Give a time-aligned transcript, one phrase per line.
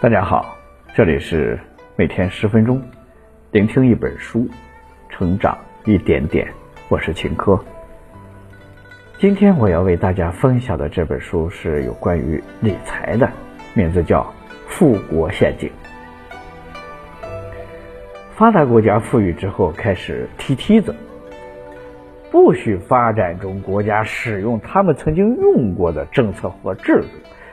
[0.00, 0.56] 大家好，
[0.94, 1.60] 这里是
[1.94, 2.82] 每天十分钟，
[3.50, 4.48] 聆听一本书，
[5.10, 6.48] 成长一点点。
[6.88, 7.62] 我是秦科。
[9.18, 13.30] 今天我要为大家分享的这本书是有关于理财的，
[13.74, 14.22] 名字叫
[14.66, 15.68] 《富国陷阱》。
[18.34, 20.94] 发达国家富裕之后开始踢梯子，
[22.30, 27.06] 不许发展中国家使用他们曾经用过的政策或制度。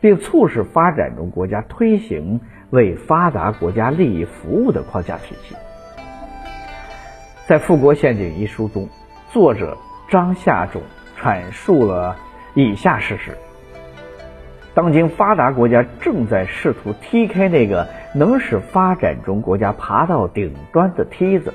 [0.00, 5.54] 并促使发展中国家推行为发达国家利益服务的框架体系。
[7.46, 8.88] 在《富国陷阱》一书中，
[9.30, 9.76] 作者
[10.08, 10.80] 张夏种
[11.20, 12.16] 阐述了
[12.54, 13.32] 以下事实：
[14.72, 21.52] 当今发达国家正在试图踢开那个能使发展中国家爬到顶端的梯子，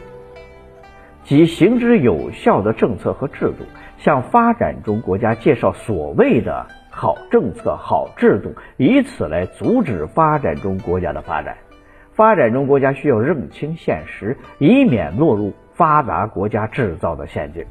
[1.24, 3.66] 即行之有效的政策和制度，
[3.98, 6.68] 向发展中国家介绍所谓的。
[6.98, 11.58] 好政策、好制度，以此来阻止发展中国家的发展。
[12.14, 17.66] 发展中国家需要认清现实，以免落入发达国家制造的陷阱。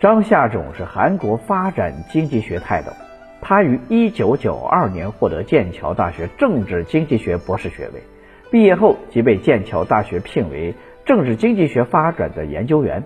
[0.00, 2.90] 张夏种是韩国发展经济学泰斗，
[3.40, 8.02] 他于1992年获得剑桥大学政治经济学博士学位，
[8.50, 13.04] 毕业后即被剑桥大学聘为政治经济学发展的研究员，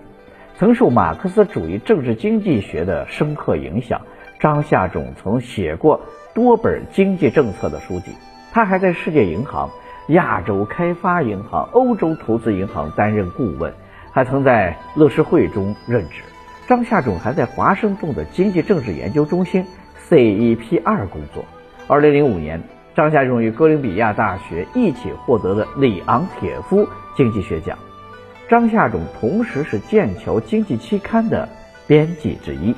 [0.57, 4.01] 曾受马克思主义政治经济学的深刻影响。
[4.43, 6.01] 张夏种曾写过
[6.33, 8.11] 多本经济政策的书籍，
[8.51, 9.69] 他还在世界银行、
[10.07, 13.73] 亚洲开发银行、欧洲投资银行担任顾问，
[14.11, 16.23] 还曾在乐视会中任职。
[16.67, 19.65] 张夏种还在华盛顿的经济政治研究中心
[20.09, 21.45] CEP 二工作。
[21.87, 22.61] 二零零五年，
[22.97, 27.77] 张夏种与哥伦比亚大学一起获得了里昂铁夫经济学奖。
[28.49, 31.47] 张夏种同时是剑桥经济期刊的
[31.87, 32.75] 编辑之一。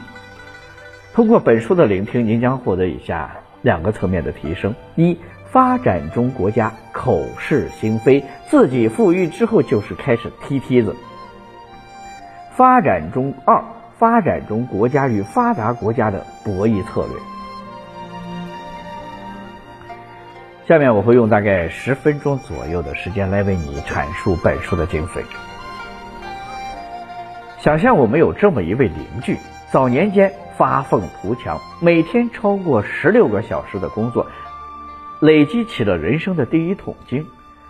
[1.15, 5.17] 通过本书的聆听，您将获得以下两个层面的提升：一、
[5.49, 10.91] 发展中国家口是心非，自己富裕之后就是开始踢梯子；
[12.51, 13.63] 发展中二、
[13.97, 17.17] 发展中国家与发达国家的博弈策略。
[20.67, 25.23] 下面我会用大概十分钟左右的时间来为你阐述本书的精髓。
[27.61, 29.37] 想象我们有这么一位邻居，
[29.71, 30.33] 早年间。
[30.57, 34.27] 发愤图强，每天超过十六个小时的工作，
[35.19, 37.25] 累积起了人生的第一桶金。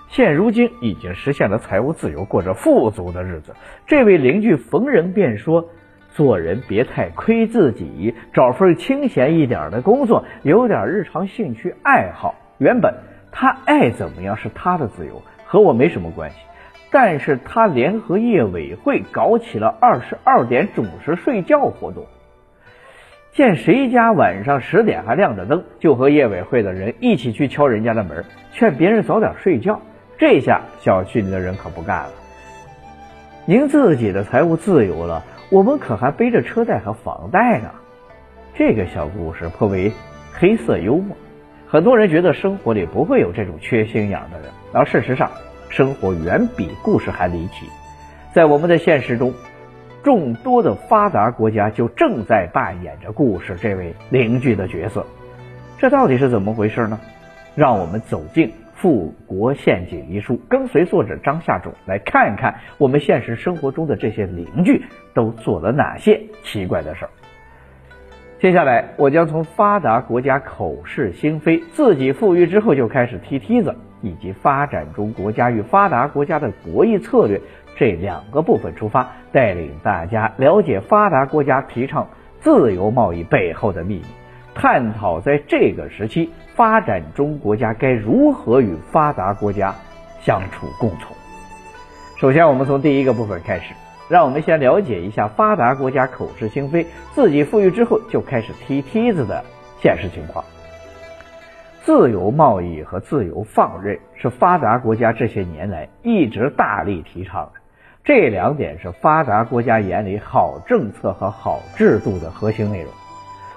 [0.07, 3.55] 现如今已经实现了财务自由，过着富足的日子。
[3.87, 5.65] 这位邻居逢人便说
[6.13, 12.35] ：“做人别太亏自己，找份清闲一点的工作，有点日常兴趣爱好。
[12.59, 12.93] 原本
[13.31, 16.37] 他爱怎么样是他的自由，和我没什么关系。
[16.91, 22.05] 但是他联合业委会搞起了二十二点准时睡觉活动。”
[23.35, 28.23] 见谁家晚上十点还亮着灯，就和业委会的人一起去敲人家的门，
[28.53, 29.81] 劝别人早点睡觉。
[30.17, 32.11] 这下小区里的人可不干了。
[33.45, 37.71] 您自己的财务自由了，我们可还背着车贷和房贷呢。
[38.53, 39.91] 这个小故事颇为
[40.31, 41.17] 黑色幽默，
[41.67, 45.29] 很多人觉得生活里不会有这种缺心眼的人，而事实上，
[45.67, 47.65] 生活远比故事还离奇。
[48.33, 49.33] 在我们的现实中。
[50.05, 55.03] 众多的发达国家就正在扮演着故事这位邻居的角色，
[55.79, 56.99] 这到底是怎么回事呢？
[57.55, 67.09] 让我们走进《富国陷阱》一书，跟随作者张夏种来看一看我们现实生活中的这些邻居都做了哪些奇怪的事儿。
[68.39, 77.41] 接下来，我将从发达国家口是心非、自己富裕之后就开始踢梯子，以及发展中国家与发达国家的博弈策略。
[77.77, 82.07] 这两个部分出发，带领大家了解发达国家提倡
[82.39, 84.05] 自由贸易背后的秘密，
[84.53, 89.75] 探讨在这个时期发展中国家该如何与发达国家
[90.21, 91.11] 相处共存。
[92.17, 93.73] 首先，我们从第一个部分开始，
[94.07, 99.43] 让我们先了解一下发达国家口是心非、自己富裕之后就开始踢梯子的
[99.81, 100.45] 现实情况。
[101.85, 107.59] 自由贸易和自由放任是发达国家这些年来一直大力提倡的。
[108.03, 112.91] 这两点是发达国家眼里好政策和好制度的核心内容。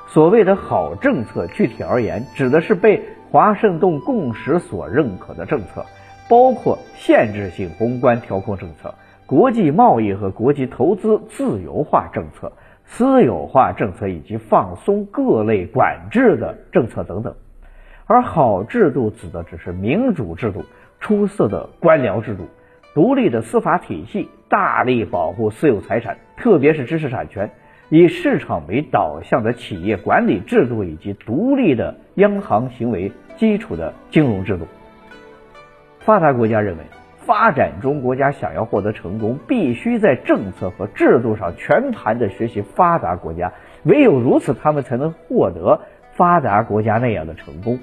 [0.09, 5.87] 所谓的好政策，具体而言，指的是被华盛顿共识所认可的政策，
[6.29, 8.95] 包括限制性宏观调控政策、
[9.25, 12.53] 国际贸易和国际投资自由化政策、
[12.85, 17.35] 私有化政策以及放松各类管制的政策等等。
[18.09, 20.65] 而好制度指的只是民主制度、
[20.99, 22.49] 出色的官僚制度。
[22.95, 27.51] 独立的司法体系大力保护私有财产，特别是知识产权，
[27.91, 34.67] 以市场为导向的企业管理制度以及独立的央行行为基础的金融制度。
[36.01, 36.85] 发达国家认为，
[37.19, 43.53] 发展中国家想要获得成功，必须在政策和制度上全盘的学习发达国家，
[43.83, 45.83] 唯有如此，他们才能获得
[46.15, 47.79] 发达国家那样的成功。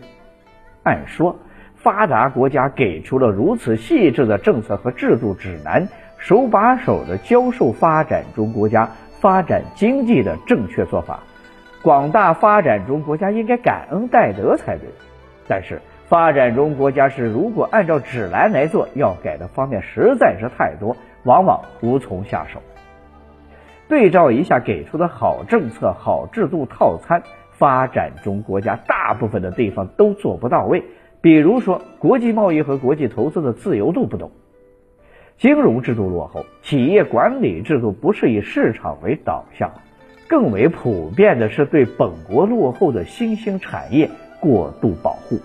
[0.86, 1.36] 按说，
[1.74, 5.88] 发达国家给出了如此细致的政策和制度指南，
[6.20, 11.22] 手把手的教授发展中国家发展经济的正确做法，
[11.82, 14.88] 广大发展中国家应该感恩戴德才对。
[15.48, 22.62] 但是，发展中国家是如果按照指南来做，要改的方面实在是太多，往往无从下手。
[23.88, 27.24] 对照一下给出的好政策、好制度套餐，
[27.57, 30.84] 发展中国家大部分的地方都做不到位。
[31.22, 34.31] 比如说，国际贸易和国际投资的自由度不懂，
[35.38, 39.72] 金融制度落后，企业管理制度不是以市场为导向，
[40.28, 44.10] 更为普遍的是对本国落后的新兴产业
[44.40, 45.40] 过度保护。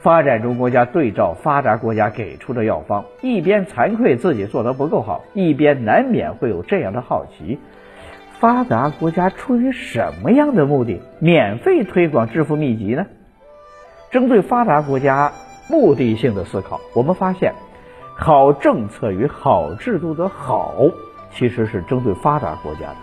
[0.00, 7.58] 发展中国家对照发达国家给出的药方，一边惭愧自己做得不够好，一边难免会有这样的好奇：
[8.40, 13.04] 发达国家出于什么样的目的免费推广致富秘籍呢？
[14.10, 15.32] 针对发达国家
[15.68, 17.52] 目的性的思考，我们发现，
[18.16, 20.74] 好政策与好制度的好，
[21.32, 22.96] 其实是针对发达国家的。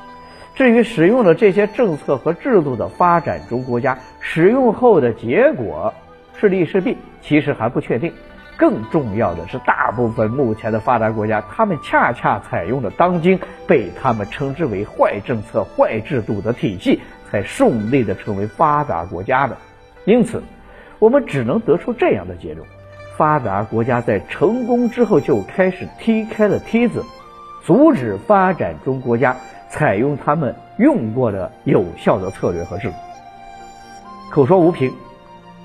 [0.55, 5.93] 至于使用了这些政策和制度的发展中国家，使用后的结果。
[6.37, 8.11] 是利是弊，其实还不确定。
[8.57, 19.57] 更重要的是，大部分目前的发达国家，他们恰恰采用了当今被他们称之为坏政策、坏制度的体系，才顺利的成为发达国家的。
[20.05, 20.41] 因此，
[20.99, 22.65] 我们只能得出这样的结论：
[23.17, 27.03] 发达国家在成功之后就开始踢开了梯子，
[27.63, 29.35] 阻止发展中国家
[29.69, 32.95] 采用他们用过的有效的策略和制度。
[34.31, 34.91] 口说无凭。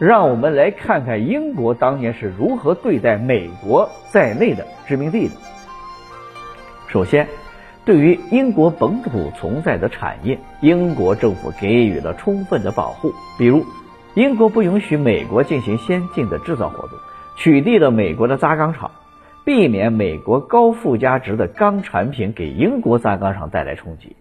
[0.00, 5.34] 让我们来看看英国当年是如何对待美国在内的殖民地的。
[6.88, 7.28] 首先，
[7.84, 13.12] 对于英国本土存在的产业，英国政府给予了充分的保护。
[13.38, 13.62] 比如，
[14.14, 16.98] 英国不允许美国进行先进的制造活动，
[17.36, 18.90] 取缔了美国的轧钢厂，
[19.44, 24.16] 避免美国高附加值的钢产品给英国轧钢厂带来冲击。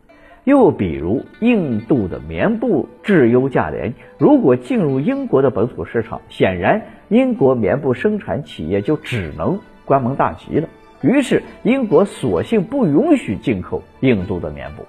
[0.45, 10.67] 又比如，印度的棉布质优价廉，如果进入英国的本土市场，显然英国棉布生产企业就只能关门大吉了。
[11.01, 14.83] 于是，英国索性不允许进口印度的棉布。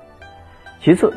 [0.80, 1.12] 其次，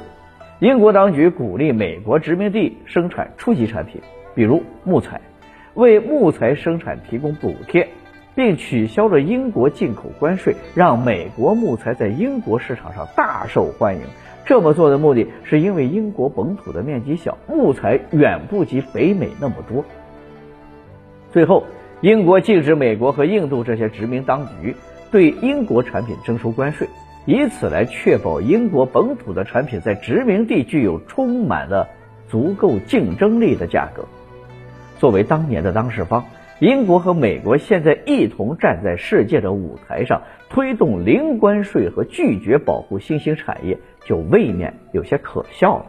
[0.59, 4.01] 英国当局鼓励美国殖民地生产初级产品，
[4.35, 5.21] 比如木材，
[5.73, 7.87] 为木材生产提供补贴，
[8.35, 14.01] 并取消了英国进口关税，让美国木材在英国市场上大受欢迎。
[14.45, 19.85] 这么做的目的是因为英国本土的面积小，木材远不及北美那么多。
[21.31, 21.63] 最后，
[22.01, 24.75] 英国禁止美国和印度这些殖民当局
[25.11, 26.87] 对英国产品征收关税，
[27.25, 31.87] 以此来确保英国本土的产品在殖民地具有充满了
[32.27, 34.05] 足够竞争力的价格。
[34.99, 36.25] 作为当年的当事方，
[36.59, 43.77] 英国和美国现在一同站在世界的舞台上，推动零关税和拒绝保护新兴产业。
[44.05, 45.85] 就未免有些可笑了。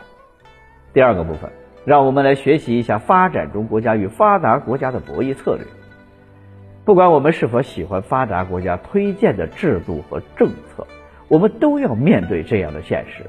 [0.92, 1.50] 第二个部分，
[1.84, 5.64] 让我们来学习一下发展中国家与发达国家的博弈策略。
[6.84, 10.86] 不管我们是否喜欢发达国家推荐的制度和政策，
[11.28, 13.24] 我们都要面对这样的现实，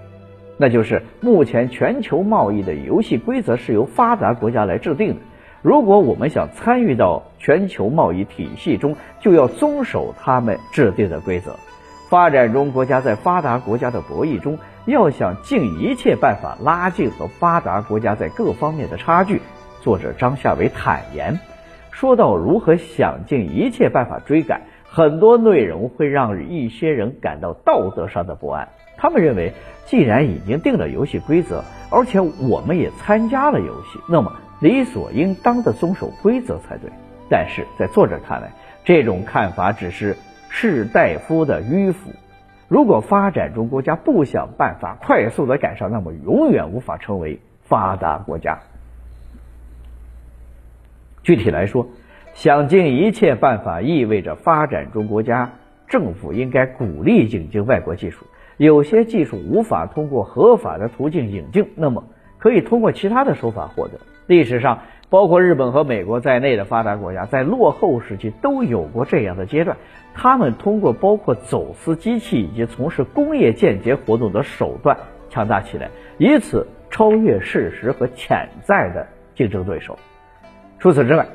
[0.57, 5.21] 那就是目前全球贸易的游戏规则是由发达国家来制定的。
[5.61, 11.55] 如果我们想参与到全球贸易体系中，就要遵守他们制定的规则。
[12.15, 14.57] 发展中国家在发达国家的博弈中。
[14.85, 19.41] 要想尽一切办法拉近和发达国家在各方面的差距，
[19.81, 21.37] 作者张夏伟坦言，
[21.91, 28.69] 说到如何想尽一切办法追赶，很多内容会让一些人感到道德上的不安。
[28.95, 29.51] 他们认为，
[29.85, 34.31] 既然已经定了游戏规则，而且我们也参加了游戏，那么
[34.61, 36.89] 理所应当的遵守规则才对。
[37.29, 38.53] 但是在作者看来，
[38.85, 40.15] 这种看法只是
[40.57, 42.11] 士大夫的迂腐。
[42.69, 48.59] 如果发展中国家不想办法快速的赶上，那么永远无法成为发达国家。
[51.23, 51.89] 具体来说，
[52.33, 55.51] 想尽一切办法意味着发展中国家
[55.89, 58.25] 政府应该鼓励引进外国技术。
[58.55, 62.05] 有些技术无法通过合法的途径引进，那么
[62.37, 63.99] 可以通过其他的手法获得。
[64.27, 69.77] 历史上，包括日本和美国在内的发达国家，在落后时期都有过这样的阶段。
[70.13, 74.97] 他们通过包括走私机器以及从事工业间谍活动的手段，
[75.29, 79.97] 强大起来，以此超越事实和潜在的竞争对手。
[80.79, 81.27] 除此之外，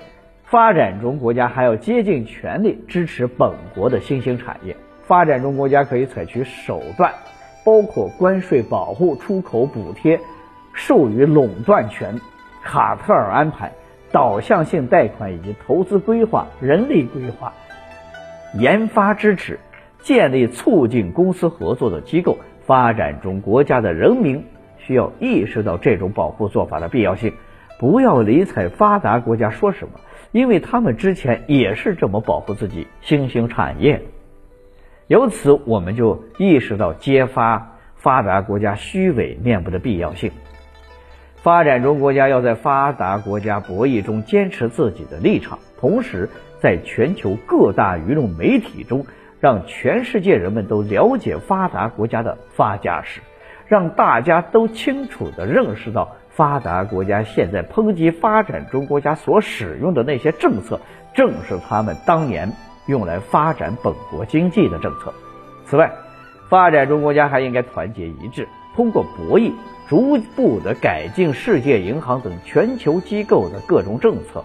[0.44, 4.76] 发展中国家还要竭尽全力支持本国的新兴产业。
[5.02, 7.12] 发展中国家可以采取手段，
[7.64, 10.20] 包括关税保护、出口补贴、
[10.72, 12.20] 授予垄断权、
[12.62, 13.72] 卡特尔安排、
[14.12, 17.52] 导向性贷款以及投资规划、人力规划、
[18.54, 19.58] 研发支持，
[20.00, 22.38] 建立促进公司合作的机构。
[22.66, 24.44] 发展中国家的人民
[24.78, 27.32] 需要意识到这种保护做法的必要性，
[27.80, 29.94] 不要理睬发达国家说什么，
[30.30, 34.00] 因为他们之前也是这么保护自己新兴产业。
[35.08, 40.30] 由此，我们就意识到揭发发达国家虚伪面部的必要性。
[41.42, 46.28] 发展中国家要在发达国家博弈中坚持自己的立场，同时
[46.60, 49.06] 在全球各大舆论媒体中，
[49.40, 53.20] 让全世界人们都了解发达国家的发家史，
[53.66, 60.80] 让大家都清楚地认识到发达国家现在抨击发展中国家所使用的那些政策，
[61.14, 62.52] 正是他们当年。
[62.86, 65.14] 用来发展本国经济的政策。
[65.64, 65.92] 此外，
[66.48, 69.52] 发展中国家还应该团结一致，通过博弈，
[69.88, 74.44] 逐步的改进世界银行等全球机构的各种政策。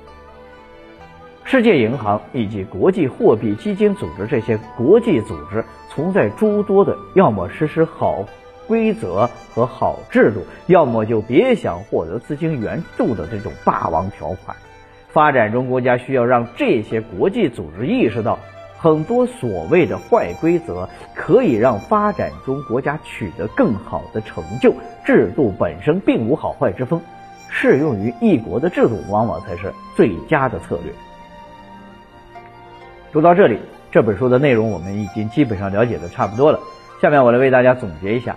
[1.44, 8.26] 世界银行以及国际货币基金组织这些国际组织存在诸多的，要么实施好
[8.68, 14.58] 规则和好制度，要么就别想获得资金援助的这种霸王条款。
[15.10, 18.40] 发展中国家需要让这些国际组织意识到，
[18.86, 24.76] 很多所谓的坏规则可以让发展中国家取得更好的成就。
[25.04, 27.02] 制度本身并无好坏之分，
[27.50, 30.94] 适用于一国的制度往往才是最佳的策略。
[33.12, 33.58] 读到这里，
[33.90, 36.60] 这本书的内容我们已经基本上了解的差不多了。
[37.02, 38.36] 下面我来为大家总结一下。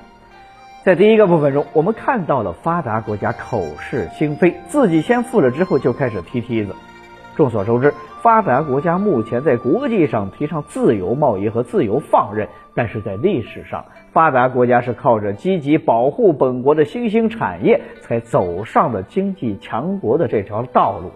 [0.82, 6.74] 在第一个部分中，我们看到了发达国家口是心非，自己先富了之后就开始踢梯子。
[7.38, 21.14] 众所周知，发达国家目前在国际上提倡自由贸易和自由放任，但是在历史上，发达国家是靠着积极保护本国的新兴产业，才走上了经济强国的这条道路的。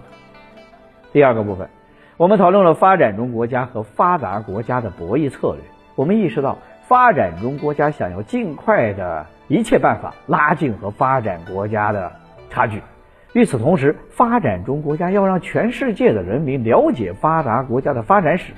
[1.13, 1.69] 第二个部分，
[2.17, 5.63] 我们讨论了发展中国家和发达国家的博弈策略，
[5.97, 6.57] 我们意识到。
[6.89, 12.13] 发展中国家想要尽快的一切办法拉近和发展国家的
[12.51, 12.83] 差距。
[13.33, 18.53] 与此同时，发展中国家要让全世界的人民了解发达国家的发展史，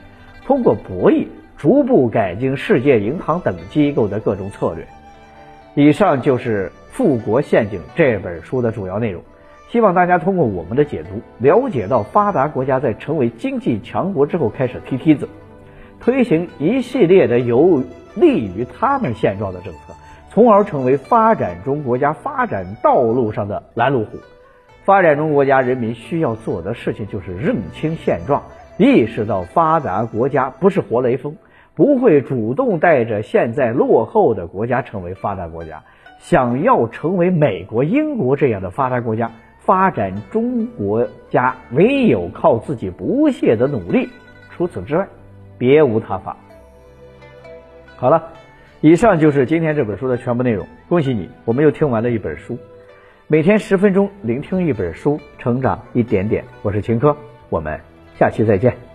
[0.45, 1.27] 通过博弈
[1.57, 4.87] 逐步改进世界银行等机构的各种策略。
[5.75, 9.23] 以上就是《富国陷阱》这本书的主要内容。
[9.71, 15.29] 希望大家通过我们的解读，了解到发达国家在成为经济强国之后开始踢梯子，
[16.01, 17.83] 推行一系列的有。
[18.17, 19.93] 利于他们现状的政策，
[20.31, 24.19] 从而成为发展中国家发展道路上的拦路虎。
[24.85, 28.43] 发展中国家人民需要做的事情就是认清现状，
[28.77, 31.37] 意识到发达国家不是活雷锋，
[31.75, 35.83] 不会主动带着现在落后的国家成为发达国家。
[36.19, 44.11] 想要成为美国、英国这样的发达国家，发展中国家唯有靠自己不懈的努力，
[44.51, 45.09] 除此之外，
[45.57, 46.37] 别无他法。
[47.97, 48.23] 好了，
[48.83, 50.67] 以上就是今天这本书的全部内容。
[50.91, 52.59] 恭喜你，我们又听完了一本书。
[53.27, 56.45] 每天十分钟，聆听一本书，成长一点点。
[56.61, 57.17] 我是秦科，
[57.49, 57.81] 我们
[58.19, 58.94] 下期再见。